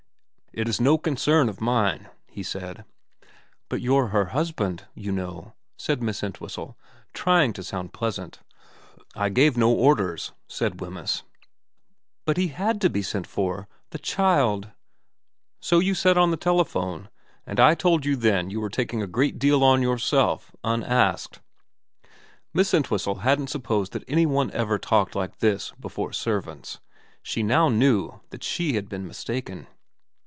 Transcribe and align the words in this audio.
* 0.51 0.53
It 0.61 0.67
is 0.67 0.81
no 0.81 0.97
concern 0.97 1.47
of 1.47 1.61
mine,' 1.61 2.09
he 2.27 2.43
said. 2.43 2.79
VERA 2.83 2.85
343' 2.89 3.29
But 3.69 3.81
you're 3.81 4.07
her 4.07 4.25
husband, 4.31 4.85
you 4.93 5.09
know,' 5.09 5.53
said 5.77 6.03
Miss 6.03 6.21
Entwhistle, 6.21 6.77
trying 7.13 7.53
to 7.53 7.63
sound 7.63 7.93
pleasant.' 7.93 8.41
I 9.15 9.29
gave 9.29 9.55
no 9.55 9.71
orders,' 9.73 10.33
said 10.49 10.81
Wemyss. 10.81 11.23
* 11.75 12.25
But 12.25 12.35
he 12.35 12.49
had 12.49 12.81
to 12.81 12.89
be 12.89 13.01
sent 13.01 13.27
for. 13.27 13.69
The 13.91 13.97
child 13.97 14.71
''So 15.61 15.79
you 15.79 15.85
say. 15.85 15.85
So 15.85 15.87
you 15.87 15.95
said 15.95 16.17
on 16.17 16.31
the 16.31 16.35
telephone. 16.37 17.07
And 17.45 17.57
I 17.57 17.73
told 17.73 18.03
you 18.05 18.17
then 18.17 18.49
you 18.49 18.59
were 18.59 18.67
taking 18.69 19.01
a 19.01 19.07
great 19.07 19.39
deal 19.39 19.63
on 19.63 19.81
yourself, 19.81 20.51
unasked.' 20.65 21.39
Miss 22.53 22.73
Entwhistle 22.73 23.19
hadn't 23.19 23.47
supposed 23.47 23.93
that 23.93 24.03
any 24.05 24.25
one 24.25 24.51
ever 24.51 24.77
talked 24.77 25.15
like 25.15 25.37
this 25.37 25.71
before 25.79 26.11
servants. 26.11 26.81
She 27.23 27.41
now 27.41 27.69
knew 27.69 28.19
that 28.31 28.43
she 28.43 28.73
had 28.75 28.89
been 28.89 29.07
mistaken. 29.07 29.67